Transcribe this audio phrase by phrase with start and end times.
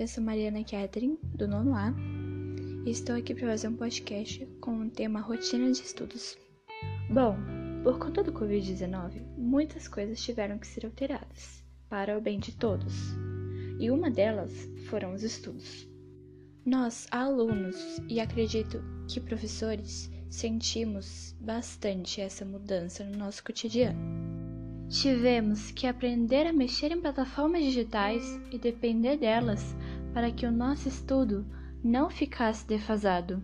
[0.00, 1.92] eu sou Mariana Catherine, do nono A,
[2.86, 6.38] e estou aqui para fazer um podcast com o tema rotina de estudos.
[7.10, 7.36] Bom,
[7.84, 12.94] por conta do Covid-19, muitas coisas tiveram que ser alteradas, para o bem de todos,
[13.78, 14.50] e uma delas
[14.88, 15.86] foram os estudos.
[16.64, 24.30] Nós, alunos, e acredito que professores, sentimos bastante essa mudança no nosso cotidiano.
[24.90, 29.76] Tivemos que aprender a mexer em plataformas digitais e depender delas
[30.12, 31.46] para que o nosso estudo
[31.82, 33.42] não ficasse defasado.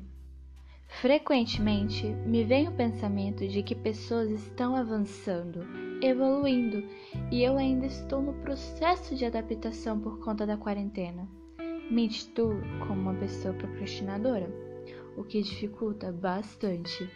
[0.89, 5.67] Frequentemente me vem o pensamento de que pessoas estão avançando,
[6.03, 6.85] evoluindo
[7.31, 11.29] e eu ainda estou no processo de adaptação por conta da quarentena.
[11.91, 14.49] Me intitulo como uma pessoa procrastinadora,
[15.17, 17.09] o que dificulta bastante.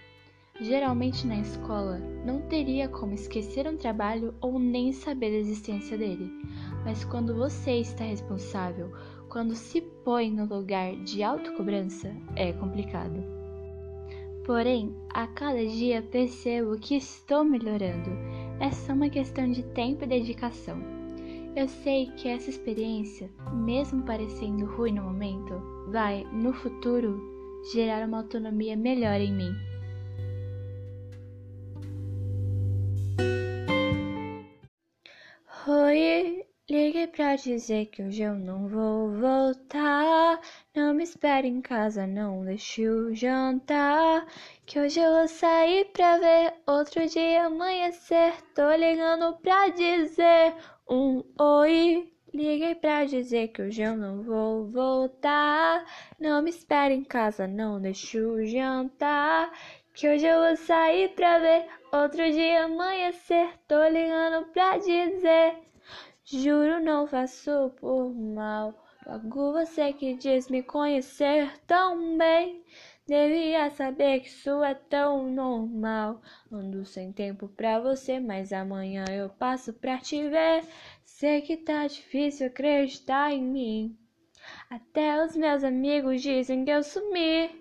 [0.60, 6.30] Geralmente na escola não teria como esquecer um trabalho ou nem saber da existência dele,
[6.84, 8.92] mas quando você está responsável,
[9.30, 13.22] quando se põe no lugar de autocobrança, é complicado.
[14.44, 18.10] Porém, a cada dia percebo que estou melhorando.
[18.58, 20.76] É só uma questão de tempo e dedicação.
[21.54, 25.54] Eu sei que essa experiência, mesmo parecendo ruim no momento,
[25.88, 27.20] vai, no futuro,
[27.72, 29.69] gerar uma autonomia melhor em mim.
[36.70, 40.40] Oi, liguei pra dizer que hoje eu não vou voltar.
[40.74, 44.24] Não me espere em casa, não deixe o jantar.
[44.64, 48.34] Que hoje eu vou sair pra ver outro dia amanhecer.
[48.54, 50.54] Tô ligando pra dizer
[50.88, 52.12] um oi.
[52.32, 55.84] Liguei pra dizer que hoje eu não vou voltar.
[56.20, 59.50] Não me espere em casa, não deixe o jantar.
[59.92, 63.48] Que hoje eu vou sair pra ver outro dia amanhecer.
[63.66, 65.69] Tô ligando pra dizer.
[66.32, 68.86] Juro, não faço por mal.
[69.04, 72.64] Logo você que diz me conhecer tão bem.
[73.04, 76.22] Devia saber que isso é tão normal.
[76.52, 80.64] Ando sem tempo pra você, mas amanhã eu passo pra te ver.
[81.04, 83.98] Sei que tá difícil acreditar em mim.
[84.70, 87.59] Até os meus amigos dizem que eu sumi.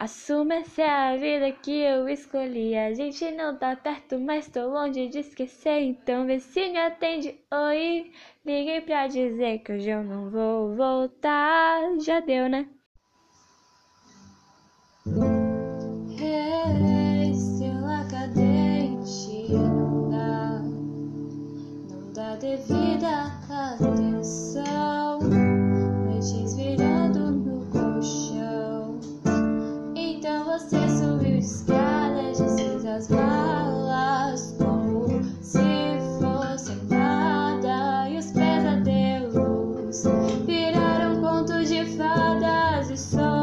[0.00, 2.74] Assuma essa é a vida que eu escolhi.
[2.74, 5.82] A gente não tá perto, mas tô longe de esquecer.
[5.82, 7.38] Então vê se me atende.
[7.52, 8.10] Oi,
[8.42, 11.82] liguei pra dizer que hoje eu não vou voltar.
[12.00, 12.66] Já deu, né?
[17.30, 20.62] Estrela cadente, não dá,
[21.90, 24.69] não dá devida atenção.
[43.00, 43.39] so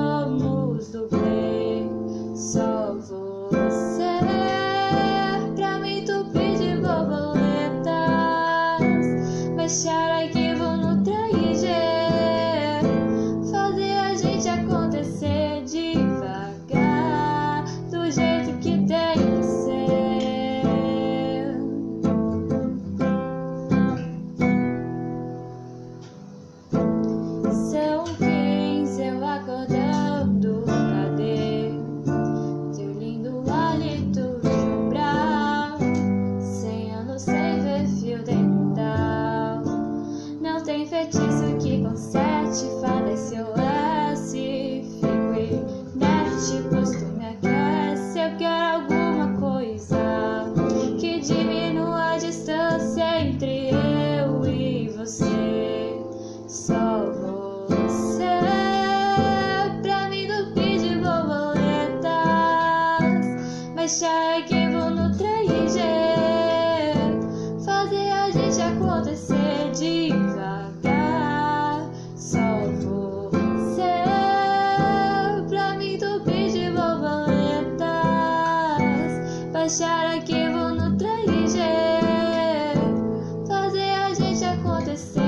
[63.88, 65.80] Baixar arquivo no 3G.
[67.64, 71.10] Fazer a gente acontecer devagar.
[72.14, 74.04] Só você
[75.48, 77.88] pra mim entupir de borboletas.
[79.54, 81.62] Baixar arquivo no 3G.
[83.48, 85.27] Fazer a gente acontecer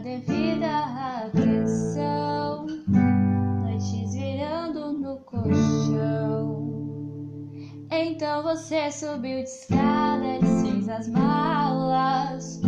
[0.00, 6.70] devida atenção, noites virando no colchão.
[7.90, 12.60] Então você subiu de escada, e fez as malas.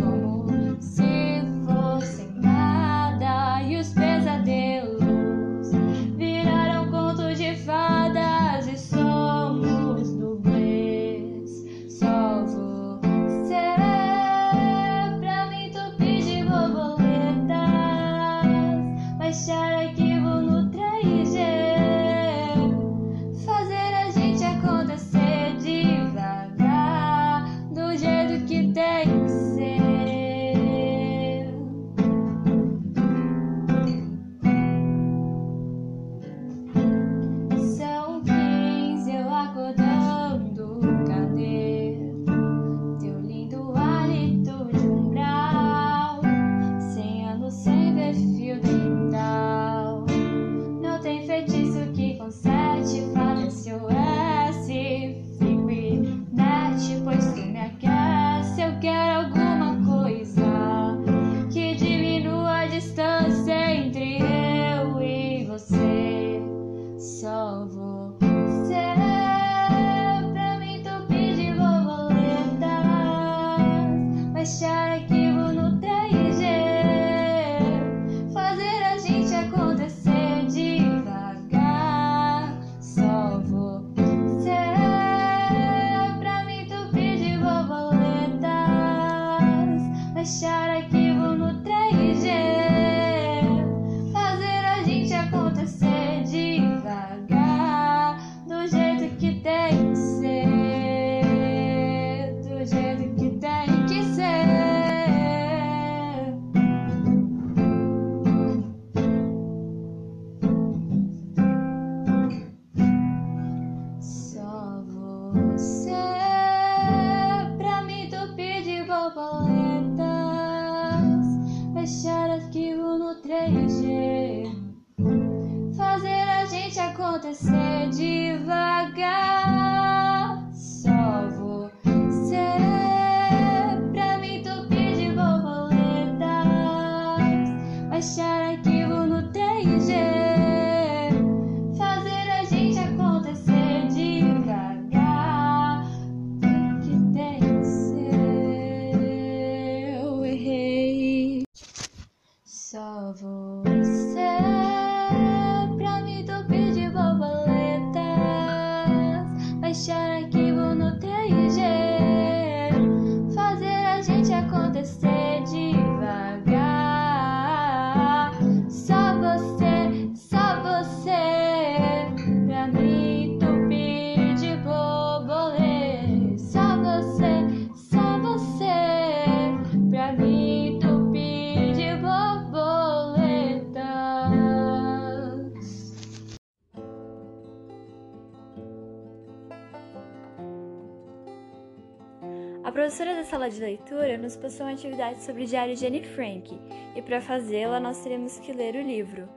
[192.93, 196.55] Professora da sala de leitura nos passou uma atividade sobre o diário de Anne Frank,
[196.95, 199.27] e para fazê-la nós teríamos que ler o livro.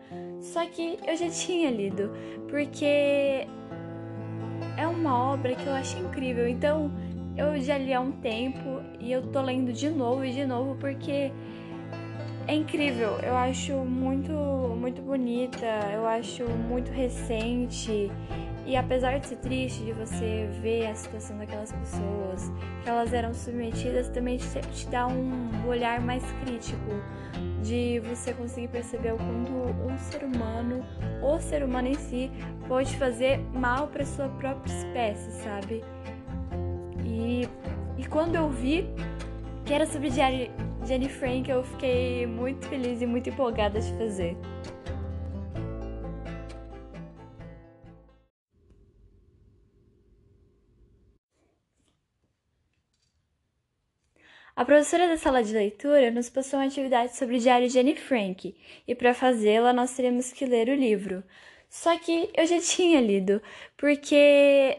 [0.43, 2.11] Só que eu já tinha lido,
[2.51, 3.47] porque
[4.77, 6.93] é uma obra que eu acho incrível, então
[7.35, 10.77] eu já li há um tempo e eu tô lendo de novo e de novo
[10.79, 11.33] porque
[12.47, 13.19] é incrível.
[13.23, 14.33] Eu acho muito,
[14.79, 18.11] muito bonita, eu acho muito recente.
[18.67, 22.51] E apesar de ser triste de você ver a situação daquelas pessoas,
[22.83, 26.91] que elas eram submetidas, também te, te dá um olhar mais crítico
[27.63, 30.85] de você conseguir perceber o quanto um ser humano,
[31.23, 32.29] o ser humano em si,
[32.67, 35.85] pode fazer mal para sua própria espécie, sabe?
[37.05, 37.49] E,
[37.97, 38.85] e quando eu vi
[39.65, 44.37] que era sobre Jenny, Frank, eu fiquei muito feliz e muito empolgada de fazer.
[54.57, 57.95] A professora da sala de leitura nos passou uma atividade sobre o diário de Anne
[57.95, 58.57] Frank,
[58.89, 61.23] e para fazê-la nós teríamos que ler o livro.
[61.69, 63.43] Só que eu já tinha lido,
[63.77, 64.79] porque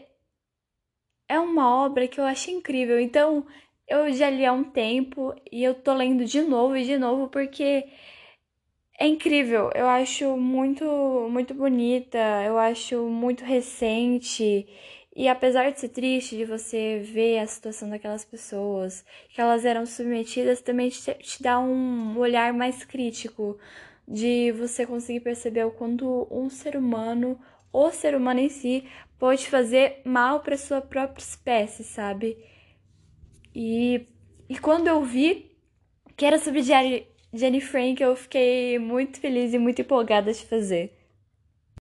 [1.28, 3.46] é uma obra que eu acho incrível, então
[3.86, 7.28] eu já li há um tempo e eu tô lendo de novo e de novo
[7.28, 7.84] porque
[8.98, 9.70] é incrível.
[9.74, 10.84] Eu acho muito,
[11.30, 14.66] muito bonita, eu acho muito recente.
[15.18, 19.84] E apesar de ser triste de você ver a situação daquelas pessoas, que elas eram
[19.84, 23.58] submetidas, também te, te dá um olhar mais crítico
[24.06, 27.36] de você conseguir perceber o quanto um ser humano,
[27.72, 28.84] o ser humano em si,
[29.18, 32.38] pode fazer mal para sua própria espécie, sabe?
[33.52, 34.06] E,
[34.48, 35.50] e quando eu vi
[36.16, 40.97] que era sobre Jenny Frank, eu fiquei muito feliz e muito empolgada de fazer.